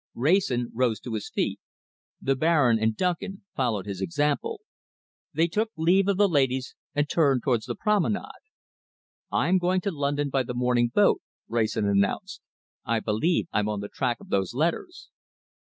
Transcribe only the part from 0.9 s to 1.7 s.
to his feet.